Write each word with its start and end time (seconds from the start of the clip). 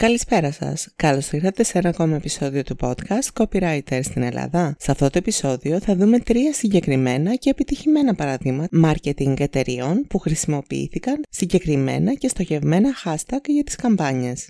Καλησπέρα 0.00 0.52
σας. 0.52 0.88
Καλώς 0.96 1.32
ήρθατε 1.32 1.62
σε 1.62 1.78
ένα 1.78 1.88
ακόμα 1.88 2.16
επεισόδιο 2.16 2.62
του 2.62 2.76
podcast 2.80 3.42
Copywriter 3.42 4.00
στην 4.02 4.22
Ελλάδα. 4.22 4.74
Σε 4.78 4.90
αυτό 4.90 5.10
το 5.10 5.18
επεισόδιο 5.18 5.80
θα 5.80 5.96
δούμε 5.96 6.18
τρία 6.18 6.52
συγκεκριμένα 6.52 7.34
και 7.34 7.50
επιτυχημένα 7.50 8.14
παραδείγματα 8.14 8.68
marketing 8.84 9.40
εταιριών 9.40 10.06
που 10.08 10.18
χρησιμοποιήθηκαν 10.18 11.20
συγκεκριμένα 11.30 12.14
και 12.14 12.28
στοχευμένα 12.28 12.90
hashtag 13.04 13.44
για 13.46 13.64
τις 13.64 13.76
καμπάνιες. 13.76 14.48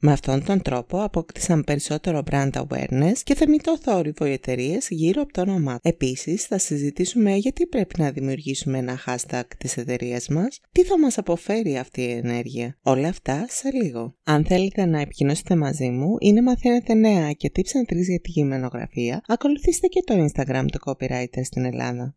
Με 0.00 0.12
αυτόν 0.12 0.44
τον 0.44 0.62
τρόπο 0.62 1.02
αποκτήσαν 1.02 1.64
περισσότερο 1.64 2.22
brand 2.30 2.50
awareness 2.50 3.12
και 3.22 3.34
θεμητό 3.34 3.78
θόρυβο 3.78 4.26
οι 4.26 4.32
εταιρείες 4.32 4.88
γύρω 4.90 5.22
από 5.22 5.32
το 5.32 5.40
όνομά 5.40 5.78
Επίσης 5.82 6.44
θα 6.44 6.58
συζητήσουμε 6.58 7.34
γιατί 7.34 7.66
πρέπει 7.66 8.00
να 8.00 8.10
δημιουργήσουμε 8.10 8.78
ένα 8.78 8.98
hashtag 9.06 9.42
της 9.58 9.76
εταιρείας 9.76 10.28
μας, 10.28 10.60
τι 10.72 10.84
θα 10.84 10.98
μας 10.98 11.18
αποφέρει 11.18 11.78
αυτή 11.78 12.02
η 12.02 12.10
ενέργεια. 12.10 12.78
Όλα 12.82 13.08
αυτά 13.08 13.46
σε 13.48 13.70
λίγο. 13.70 14.14
Αν 14.24 14.44
θέλετε 14.44 14.84
να 14.84 15.00
επικοινώσετε 15.00 15.56
μαζί 15.56 15.90
μου 15.90 16.16
ή 16.18 16.32
να 16.32 16.42
μαθαίνετε 16.42 16.94
νέα 16.94 17.32
και 17.32 17.50
tips 17.54 17.58
and 17.60 17.92
tricks 17.94 18.08
για 18.08 18.20
τη 18.20 18.30
γυμνογραφία, 18.30 19.22
ακολουθήστε 19.26 19.86
και 19.86 20.02
το 20.04 20.14
Instagram 20.24 20.64
του 20.72 20.78
Copywriter 20.84 21.40
στην 21.42 21.64
Ελλάδα. 21.64 22.16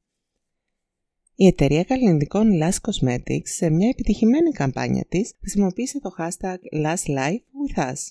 Η 1.35 1.47
εταιρεία 1.47 1.83
καλλιντικών 1.83 2.49
Last 2.61 2.89
Cosmetics 2.89 3.47
σε 3.55 3.69
μια 3.69 3.89
επιτυχημένη 3.89 4.51
καμπάνια 4.51 5.05
της 5.09 5.33
χρησιμοποίησε 5.39 5.99
το 5.99 6.09
hashtag 6.17 6.57
Last 6.85 7.17
Life 7.17 7.45
with 7.67 7.77
Us. 7.91 8.01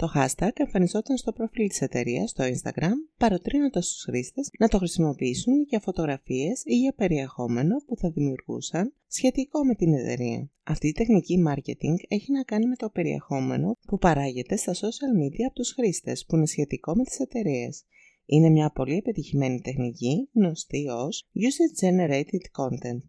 Το 0.00 0.12
hashtag 0.14 0.50
εμφανιζόταν 0.54 1.16
στο 1.16 1.32
προφίλ 1.32 1.68
της 1.68 1.80
εταιρείας 1.80 2.30
στο 2.30 2.44
Instagram, 2.44 2.92
παροτρύνοντας 3.18 3.88
τους 3.88 4.02
χρήστες 4.02 4.50
να 4.58 4.68
το 4.68 4.78
χρησιμοποιήσουν 4.78 5.62
για 5.68 5.80
φωτογραφίες 5.80 6.62
ή 6.64 6.74
για 6.74 6.92
περιεχόμενο 6.92 7.76
που 7.86 7.96
θα 7.96 8.10
δημιουργούσαν 8.10 8.94
σχετικό 9.06 9.64
με 9.64 9.74
την 9.74 9.94
εταιρεία. 9.94 10.50
Αυτή 10.62 10.88
η 10.88 10.92
τεχνική 10.92 11.42
marketing 11.48 11.94
έχει 12.08 12.32
να 12.32 12.42
κάνει 12.42 12.66
με 12.66 12.76
το 12.76 12.90
περιεχόμενο 12.90 13.76
που 13.86 13.98
παράγεται 13.98 14.56
στα 14.56 14.74
social 14.74 15.22
media 15.22 15.44
από 15.46 15.54
τους 15.54 15.72
χρήστες 15.72 16.24
που 16.24 16.36
είναι 16.36 16.46
σχετικό 16.46 16.94
με 16.96 17.04
τις 17.04 17.18
εταιρείες. 17.18 17.84
Είναι 18.26 18.48
μια 18.48 18.70
πολύ 18.70 18.96
επιτυχημένη 18.96 19.60
τεχνική 19.60 20.28
γνωστή 20.34 20.88
ως 20.88 21.28
User 21.34 21.84
Generated 21.84 22.62
Content. 22.62 23.04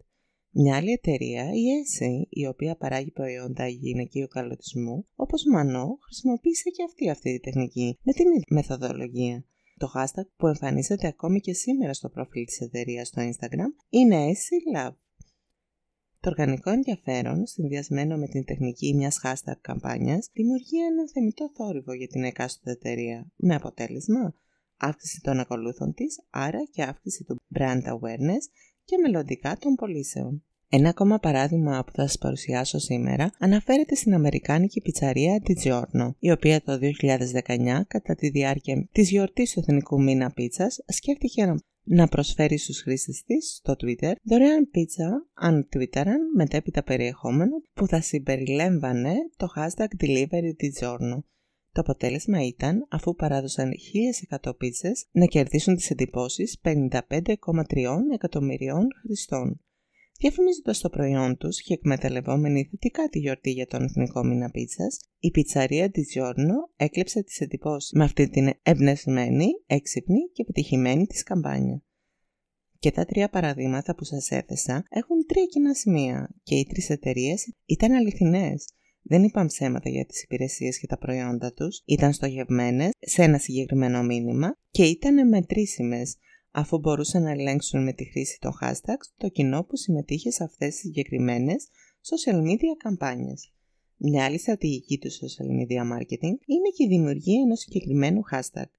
Μια 0.53 0.75
άλλη 0.75 0.91
εταιρεία, 0.91 1.43
η 1.43 1.63
Essie, 1.81 2.27
η 2.29 2.45
οποία 2.47 2.75
παράγει 2.75 3.11
προϊόντα 3.11 3.67
γυναικείου 3.67 4.27
καλωτισμού, 4.27 5.05
όπως 5.15 5.43
Μανώ, 5.45 5.97
χρησιμοποίησε 6.01 6.69
και 6.69 6.83
αυτή 6.83 7.09
αυτή 7.09 7.33
τη 7.33 7.39
τεχνική 7.39 7.99
με 8.03 8.13
την 8.13 8.25
ίδια 8.27 8.45
μεθοδολογία. 8.49 9.45
Το 9.77 9.91
hashtag 9.95 10.27
που 10.37 10.47
εμφανίζεται 10.47 11.07
ακόμη 11.07 11.39
και 11.39 11.53
σήμερα 11.53 11.93
στο 11.93 12.09
προφίλ 12.09 12.45
της 12.45 12.61
εταιρείας 12.61 13.07
στο 13.07 13.21
Instagram 13.21 13.85
είναι 13.89 14.31
Essie 14.31 14.77
Love. 14.77 14.95
Το 16.19 16.29
οργανικό 16.29 16.69
ενδιαφέρον, 16.69 17.45
συνδυασμένο 17.45 18.17
με 18.17 18.27
την 18.27 18.45
τεχνική 18.45 18.93
μιας 18.95 19.19
hashtag 19.23 19.57
καμπάνιας, 19.61 20.29
δημιουργεί 20.33 20.77
έναν 20.91 21.09
θεμητό 21.09 21.51
θόρυβο 21.55 21.93
για 21.93 22.07
την 22.07 22.23
εκάστοτε 22.23 22.71
εταιρεία, 22.71 23.31
με 23.35 23.55
αποτέλεσμα 23.55 24.35
αύξηση 24.77 25.21
των 25.21 25.39
ακολούθων 25.39 25.93
της, 25.93 26.25
άρα 26.29 26.63
και 26.71 26.83
αύξηση 26.83 27.23
του 27.23 27.41
brand 27.59 27.83
awareness 27.83 28.43
και 28.85 28.97
μελλοντικά 28.97 29.57
των 29.59 29.75
πωλήσεων. 29.75 30.43
Ένα 30.73 30.89
ακόμα 30.89 31.19
παράδειγμα 31.19 31.83
που 31.83 31.91
θα 31.91 32.01
σας 32.01 32.17
παρουσιάσω 32.17 32.79
σήμερα 32.79 33.31
αναφέρεται 33.39 33.95
στην 33.95 34.13
Αμερικάνικη 34.13 34.81
πιτσαρία 34.81 35.41
Giorno, 35.63 36.09
η 36.19 36.31
οποία 36.31 36.61
το 36.61 36.79
2019 36.81 37.81
κατά 37.87 38.15
τη 38.15 38.29
διάρκεια 38.29 38.87
της 38.91 39.09
γιορτής 39.09 39.51
του 39.51 39.59
Εθνικού 39.59 40.01
Μήνα 40.01 40.31
Πίτσας 40.31 40.79
σκέφτηκε 40.87 41.55
να 41.83 42.07
προσφέρει 42.07 42.57
στους 42.57 42.81
χρήστες 42.81 43.23
της 43.23 43.55
στο 43.55 43.73
Twitter 43.73 44.11
δωρεάν 44.23 44.69
πίτσα 44.71 45.27
αν 45.33 45.67
twitteran 45.73 46.21
μετέπειτα 46.35 46.83
περιεχόμενο 46.83 47.61
που 47.73 47.87
θα 47.87 48.01
συμπεριλέμβανε 48.01 49.13
το 49.37 49.47
hashtag 49.55 50.03
Delivery 50.03 50.53
Giorno 50.79 51.17
το 51.71 51.81
αποτέλεσμα 51.81 52.45
ήταν, 52.45 52.87
αφού 52.89 53.15
παράδοσαν 53.15 53.71
1.100 54.41 54.57
πίτσες, 54.57 55.05
να 55.11 55.25
κερδίσουν 55.25 55.75
τις 55.75 55.89
εντυπώσεις 55.89 56.59
55,3 56.63 58.13
εκατομμυρίων 58.13 58.87
χρηστών. 59.01 59.61
Διαφημίζοντας 60.21 60.79
το 60.79 60.89
προϊόν 60.89 61.37
τους 61.37 61.61
και 61.61 61.73
εκμεταλλευόμενοι 61.73 62.67
θετικά 62.69 63.09
τη 63.09 63.19
γιορτή 63.19 63.51
για 63.51 63.67
τον 63.67 63.83
Εθνικό 63.83 64.23
Μήνα 64.23 64.49
Πίτσας, 64.49 64.99
η 65.19 65.31
πιτσαρία 65.31 65.91
τη 65.91 66.01
Giorno 66.15 66.73
έκλεψε 66.75 67.23
τις 67.23 67.39
εντυπώσεις 67.39 67.91
με 67.91 68.03
αυτή 68.03 68.29
την 68.29 68.53
εμπνευσμένη, 68.63 69.47
έξυπνη 69.65 70.19
και 70.33 70.41
επιτυχημένη 70.41 71.07
της 71.07 71.23
καμπάνια. 71.23 71.83
Και 72.79 72.91
τα 72.91 73.05
τρία 73.05 73.29
παραδείγματα 73.29 73.95
που 73.95 74.03
σας 74.03 74.31
έθεσα 74.31 74.83
έχουν 74.89 75.25
τρία 75.25 75.45
κοινά 75.45 75.73
σημεία 75.73 76.35
και 76.43 76.55
οι 76.55 76.65
τρεις 76.65 76.89
εταιρείες 76.89 77.53
ήταν 77.65 77.91
αληθινές 77.91 78.65
δεν 79.01 79.23
είπαν 79.23 79.47
ψέματα 79.47 79.89
για 79.89 80.05
τις 80.05 80.23
υπηρεσίες 80.23 80.79
και 80.79 80.87
τα 80.87 80.97
προϊόντα 80.97 81.53
τους, 81.53 81.81
ήταν 81.85 82.13
στοχευμένες 82.13 82.91
σε 82.99 83.23
ένα 83.23 83.37
συγκεκριμένο 83.37 84.03
μήνυμα 84.03 84.57
και 84.71 84.83
ήταν 84.83 85.27
μετρήσιμες 85.27 86.17
αφού 86.51 86.79
μπορούσαν 86.79 87.23
να 87.23 87.31
ελέγξουν 87.31 87.83
με 87.83 87.93
τη 87.93 88.05
χρήση 88.05 88.37
των 88.39 88.51
hashtags 88.61 89.07
το 89.17 89.29
κοινό 89.29 89.63
που 89.63 89.75
συμμετείχε 89.75 90.31
σε 90.31 90.43
αυτές 90.43 90.69
τις 90.69 90.79
συγκεκριμένες 90.79 91.67
social 92.01 92.41
media 92.41 92.75
καμπάνιες. 92.77 93.53
Μια 93.97 94.25
άλλη 94.25 94.39
στρατηγική 94.39 94.97
του 94.97 95.11
social 95.11 95.49
media 95.59 95.81
marketing 95.93 96.35
είναι 96.45 96.69
και 96.75 96.83
η 96.83 96.87
δημιουργία 96.87 97.41
ενός 97.41 97.59
συγκεκριμένου 97.59 98.21
hashtag 98.31 98.69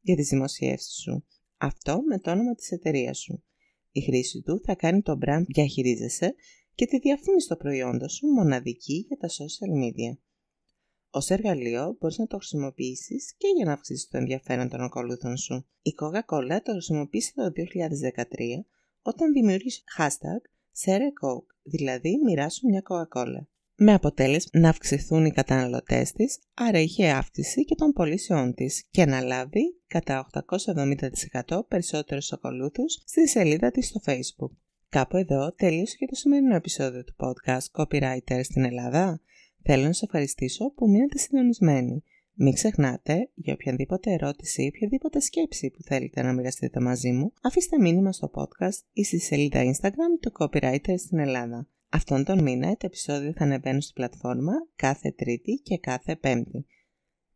για 0.00 0.16
τις 0.16 0.28
δημοσιεύσεις 0.28 1.00
σου. 1.02 1.24
Αυτό 1.56 2.00
με 2.08 2.18
το 2.18 2.30
όνομα 2.30 2.54
της 2.54 2.70
εταιρείας 2.70 3.18
σου. 3.18 3.42
Η 3.90 4.00
χρήση 4.00 4.42
του 4.42 4.60
θα 4.64 4.74
κάνει 4.74 5.02
το 5.02 5.18
brand 5.26 5.44
διαχειρίζεσαι 5.46 6.34
και 6.78 6.86
τη 6.86 6.98
διαφήμιση 6.98 7.48
των 7.48 7.56
προϊόντων 7.56 8.08
σου 8.08 8.26
μοναδική 8.26 9.04
για 9.08 9.16
τα 9.16 9.28
social 9.28 9.72
media. 9.82 10.18
Ω 11.10 11.34
εργαλείο 11.34 11.96
μπορείς 12.00 12.18
να 12.18 12.26
το 12.26 12.36
χρησιμοποιήσεις 12.36 13.34
και 13.36 13.46
για 13.56 13.64
να 13.64 13.72
αυξήσεις 13.72 14.08
το 14.08 14.16
ενδιαφέρον 14.16 14.68
των 14.68 14.80
ακολούθων 14.80 15.36
σου. 15.36 15.66
Η 15.82 15.90
Coca-Cola 16.00 16.58
το 16.62 16.72
χρησιμοποίησε 16.72 17.32
το 17.34 17.42
2013 17.44 18.22
όταν 19.02 19.32
δημιούργησε 19.32 19.82
hashtag 19.98 20.42
Share 20.84 21.08
Coke, 21.22 21.54
δηλαδή 21.62 22.20
μοιράσου 22.24 22.66
μια 22.66 22.82
Coca-Cola. 22.88 23.46
Με 23.74 23.94
αποτέλεσμα 23.94 24.60
να 24.60 24.68
αυξηθούν 24.68 25.24
οι 25.24 25.32
καταναλωτές 25.32 26.12
της, 26.12 26.38
άρα 26.54 26.78
είχε 26.78 27.08
αύξηση 27.08 27.64
και 27.64 27.74
των 27.74 27.92
πωλήσεών 27.92 28.54
της 28.54 28.86
και 28.90 29.04
να 29.04 29.20
λάβει 29.20 29.80
κατά 29.86 30.26
870% 31.46 31.68
περισσότερους 31.68 32.32
ακολούθους 32.32 33.02
στη 33.04 33.28
σελίδα 33.28 33.70
της 33.70 33.86
στο 33.86 34.00
Facebook. 34.04 34.67
Κάπου 34.90 35.16
εδώ 35.16 35.52
τελείωσε 35.52 35.96
και 35.96 36.06
το 36.06 36.14
σημερινό 36.14 36.54
επεισόδιο 36.54 37.04
του 37.04 37.14
podcast 37.18 37.66
Copywriter 37.72 38.40
στην 38.42 38.64
Ελλάδα. 38.64 39.20
Θέλω 39.62 39.82
να 39.82 39.92
σας 39.92 40.02
ευχαριστήσω 40.02 40.70
που 40.70 40.88
μείνατε 40.88 41.18
συντονισμένοι. 41.18 42.02
Μην 42.32 42.52
ξεχνάτε, 42.52 43.30
για 43.34 43.52
οποιαδήποτε 43.52 44.12
ερώτηση 44.12 44.62
ή 44.62 44.66
οποιαδήποτε 44.66 45.20
σκέψη 45.20 45.70
που 45.70 45.82
θέλετε 45.82 46.22
να 46.22 46.32
μοιραστείτε 46.32 46.80
μαζί 46.80 47.12
μου, 47.12 47.32
αφήστε 47.42 47.78
μήνυμα 47.78 48.12
στο 48.12 48.30
podcast 48.34 48.78
ή 48.92 49.04
στη 49.04 49.18
σελίδα 49.18 49.62
Instagram 49.64 50.20
του 50.20 50.32
Copywriter 50.38 50.94
στην 50.96 51.18
Ελλάδα. 51.18 51.68
Αυτόν 51.88 52.24
τον 52.24 52.42
μήνα 52.42 52.66
τα 52.76 52.86
επεισόδια 52.86 53.32
θα 53.36 53.44
ανεβαίνουν 53.44 53.80
στην 53.80 53.94
πλατφόρμα 53.94 54.52
κάθε 54.76 55.10
Τρίτη 55.10 55.60
και 55.62 55.78
κάθε 55.78 56.16
Πέμπτη. 56.16 56.66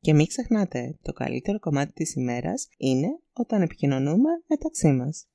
Και 0.01 0.15
μην 0.15 0.27
ξεχνάτε, 0.27 0.99
το 1.03 1.13
καλύτερο 1.13 1.59
κομμάτι 1.59 1.93
της 1.93 2.15
ημέρας 2.15 2.69
είναι 2.77 3.09
όταν 3.33 3.63
επικοινωνούμε 3.63 4.31
μεταξύ 4.47 4.93
μας. 4.93 5.27